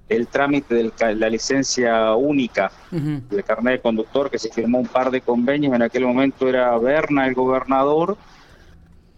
el 0.09 0.26
trámite 0.28 0.75
de 0.75 1.14
la 1.14 1.28
licencia 1.28 2.14
única 2.14 2.73
del 2.90 3.45
carnet 3.45 3.75
de 3.75 3.80
conductor, 3.80 4.30
que 4.30 4.38
se 4.38 4.50
firmó 4.50 4.78
un 4.78 4.88
par 4.88 5.11
de 5.11 5.21
convenios, 5.21 5.75
en 5.75 5.83
aquel 5.83 6.04
momento 6.04 6.49
era 6.49 6.76
Berna 6.78 7.26
el 7.26 7.35
gobernador, 7.35 8.16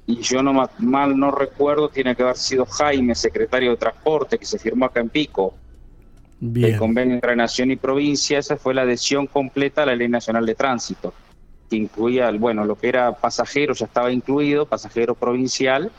y 0.06 0.22
yo 0.22 0.42
no 0.42 0.68
mal 0.78 1.18
no 1.18 1.30
recuerdo, 1.30 1.90
tiene 1.90 2.16
que 2.16 2.22
haber 2.22 2.36
sido 2.36 2.64
Jaime, 2.64 3.14
secretario 3.14 3.70
de 3.72 3.76
Transporte, 3.76 4.38
que 4.38 4.46
se 4.46 4.58
firmó 4.58 4.86
acá 4.86 5.00
en 5.00 5.10
Pico. 5.10 5.54
El 6.40 6.76
convenio 6.76 7.14
entre 7.14 7.34
nación 7.34 7.70
y 7.72 7.76
provincia, 7.76 8.38
esa 8.38 8.56
fue 8.56 8.72
la 8.72 8.82
adhesión 8.82 9.26
completa 9.26 9.82
a 9.82 9.86
la 9.86 9.96
Ley 9.96 10.08
Nacional 10.08 10.46
de 10.46 10.54
Tránsito, 10.54 11.12
que 11.68 11.76
incluía, 11.76 12.30
bueno, 12.30 12.64
lo 12.64 12.76
que 12.76 12.88
era 12.88 13.12
pasajero 13.12 13.74
ya 13.74 13.86
estaba 13.86 14.12
incluido, 14.12 14.64
pasajero 14.64 15.16
provincial, 15.16 15.90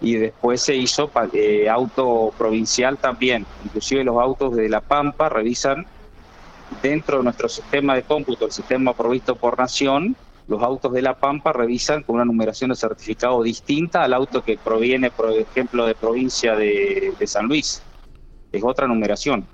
y 0.00 0.14
después 0.14 0.62
se 0.62 0.74
hizo 0.74 1.10
eh, 1.34 1.68
auto 1.68 2.32
provincial 2.36 2.98
también. 2.98 3.46
Inclusive 3.64 4.04
los 4.04 4.16
autos 4.16 4.56
de 4.56 4.68
La 4.68 4.80
Pampa 4.80 5.28
revisan 5.28 5.86
dentro 6.82 7.18
de 7.18 7.24
nuestro 7.24 7.48
sistema 7.48 7.94
de 7.94 8.02
cómputo, 8.02 8.46
el 8.46 8.52
sistema 8.52 8.94
provisto 8.94 9.36
por 9.36 9.58
nación, 9.58 10.16
los 10.46 10.62
autos 10.62 10.92
de 10.92 11.02
La 11.02 11.14
Pampa 11.14 11.52
revisan 11.52 12.02
con 12.02 12.16
una 12.16 12.24
numeración 12.24 12.70
de 12.70 12.76
certificado 12.76 13.42
distinta 13.42 14.02
al 14.02 14.14
auto 14.14 14.42
que 14.42 14.58
proviene, 14.58 15.10
por 15.10 15.30
ejemplo, 15.30 15.86
de 15.86 15.94
provincia 15.94 16.54
de 16.56 17.14
San 17.26 17.46
Luis. 17.46 17.82
Es 18.52 18.62
otra 18.62 18.86
numeración. 18.86 19.46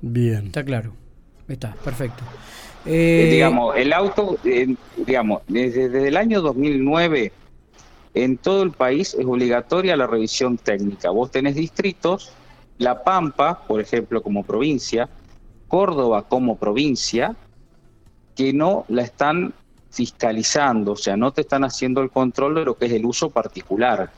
Bien. 0.00 0.46
Está 0.46 0.64
claro. 0.64 0.92
Está, 1.48 1.74
perfecto. 1.84 2.22
Eh, 2.86 3.28
digamos, 3.30 3.76
el 3.76 3.92
auto, 3.92 4.38
eh, 4.44 4.74
digamos, 4.96 5.42
desde, 5.48 6.08
el 6.08 6.16
año 6.16 6.40
2009 6.40 7.32
en 8.14 8.38
todo 8.38 8.62
el 8.62 8.72
país 8.72 9.14
es 9.18 9.26
obligatoria 9.26 9.96
la 9.96 10.06
revisión 10.06 10.56
técnica. 10.56 11.10
Vos 11.10 11.30
tenés 11.30 11.56
distritos, 11.56 12.32
La 12.78 13.02
Pampa, 13.02 13.66
por 13.66 13.80
ejemplo, 13.80 14.22
como 14.22 14.44
provincia, 14.44 15.08
Córdoba 15.68 16.26
como 16.28 16.56
provincia, 16.56 17.36
que 18.34 18.52
no 18.52 18.86
la 18.88 19.02
están 19.02 19.52
fiscalizando, 19.90 20.92
o 20.92 20.96
sea, 20.96 21.16
no 21.16 21.32
te 21.32 21.42
están 21.42 21.64
haciendo 21.64 22.00
el 22.00 22.10
control 22.10 22.54
de 22.54 22.64
lo 22.64 22.76
que 22.76 22.86
es 22.86 22.92
el 22.92 23.04
uso 23.04 23.30
particular. 23.30 24.10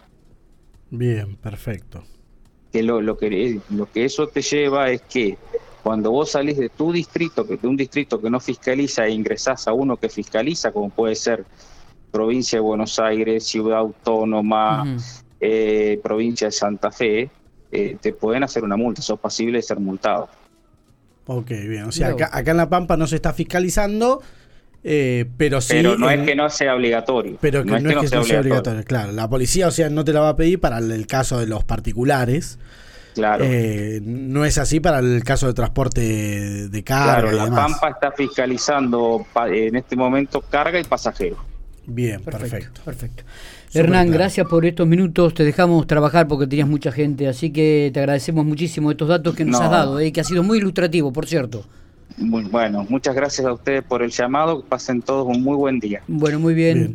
Bien, 0.91 1.37
perfecto. 1.37 2.05
Que 2.71 2.83
lo, 2.83 3.01
lo 3.01 3.17
que 3.19 3.61
lo 3.71 3.91
que 3.91 4.05
eso 4.05 4.29
te 4.29 4.43
lleva 4.43 4.91
es 4.91 5.03
que 5.03 5.37
cuando 5.83 6.11
vos 6.11 6.31
salís 6.31 6.57
de 6.57 6.69
tu 6.69 6.93
distrito, 6.93 7.45
de 7.45 7.67
un 7.67 7.77
distrito 7.77 8.21
que 8.21 8.31
no 8.31 8.39
fiscaliza 8.41 9.07
e 9.07 9.11
ingresás 9.11 9.67
a 9.67 9.73
uno 9.73 9.97
que 9.97 10.09
fiscaliza, 10.09 10.71
como 10.71 10.91
puede 10.91 11.15
ser 11.17 11.45
provincia 12.11 12.59
de 12.59 12.61
Buenos 12.61 12.99
Aires, 12.99 13.45
ciudad 13.45 13.79
autónoma, 13.79 14.97
eh, 15.41 15.99
provincia 16.03 16.49
de 16.49 16.53
Santa 16.53 16.93
Fe, 16.93 17.31
eh, 17.73 17.97
te 18.01 18.12
pueden 18.12 18.45
hacer 18.45 18.62
una 18.62 18.77
multa, 18.77 19.03
sos 19.03 19.19
pasible 19.19 19.59
de 19.59 19.62
ser 19.62 19.81
multado. 19.81 20.29
Ok, 21.27 21.49
bien. 21.49 21.85
O 21.85 21.93
sea, 21.93 22.09
acá, 22.09 22.51
en 22.51 22.57
La 22.57 22.69
Pampa 22.69 22.97
no 22.97 23.07
se 23.07 23.17
está 23.17 23.33
fiscalizando, 23.33 24.23
eh, 24.85 25.25
pero 25.37 25.61
sí. 25.61 25.75
Pero 25.75 25.97
no 25.97 26.11
es 26.11 26.21
que 26.27 26.35
no 26.35 26.51
sea 26.51 26.75
obligatorio. 26.75 27.39
Pero 27.41 27.65
no, 27.65 27.77
es 27.77 27.83
que, 27.83 27.95
no, 27.95 28.25
sea, 28.25 28.41
obligatorio. 28.41 28.85
Claro, 28.85 29.12
la 29.12 29.29
policía, 29.29 29.69
o 29.69 29.71
sea, 29.71 29.89
no 29.89 30.05
te 30.05 30.12
la 30.12 30.21
va 30.21 30.31
a 30.31 30.37
pedir 30.37 30.61
para 30.61 30.79
el 30.79 31.07
caso 31.07 31.41
de 31.41 31.47
los 31.47 31.65
particulares. 31.65 32.59
Claro. 33.14 33.45
Eh, 33.47 34.00
no 34.02 34.45
es 34.45 34.59
así 34.59 34.81
para 34.81 35.00
el 35.00 35.23
caso 35.25 35.47
de 35.47 35.54
transporte 35.54 36.69
de 36.69 36.85
carga. 36.85 37.31
Claro, 37.31 37.33
la 37.33 37.54
Pampa 37.54 37.90
está 37.90 38.12
fiscalizando 38.12 39.26
en 39.47 39.76
este 39.76 39.97
momento 39.97 40.40
carga 40.40 40.81
y 40.81 40.85
pasajero. 40.85 41.37
Bien, 41.87 42.21
perfecto. 42.23 42.81
Perfecto. 42.85 43.25
Hernán, 43.75 44.11
gracias 44.11 44.47
por 44.47 44.64
estos 44.66 44.87
minutos. 44.87 45.35
Te 45.35 45.45
dejamos 45.45 45.87
trabajar 45.87 46.28
porque 46.28 46.47
tenías 46.47 46.69
mucha 46.69 46.92
gente, 46.92 47.26
así 47.26 47.50
que 47.50 47.90
te 47.92 48.00
agradecemos 48.00 48.45
muchísimo 48.45 48.90
estos 48.90 49.09
datos 49.09 49.35
que 49.35 49.45
nos 49.45 49.61
has 49.61 49.71
dado, 49.71 49.99
eh, 49.99 50.12
que 50.12 50.21
ha 50.21 50.25
sido 50.25 50.42
muy 50.42 50.59
ilustrativo, 50.59 51.12
por 51.12 51.26
cierto. 51.26 51.64
Muy 52.19 52.45
bueno, 52.45 52.85
muchas 52.88 53.14
gracias 53.14 53.47
a 53.47 53.52
ustedes 53.52 53.83
por 53.83 54.02
el 54.02 54.11
llamado. 54.11 54.62
pasen 54.62 55.00
todos 55.00 55.26
un 55.26 55.42
muy 55.42 55.57
buen 55.57 55.81
día. 55.81 56.02
Bueno, 56.07 56.38
muy 56.38 56.54
bien. 56.54 56.90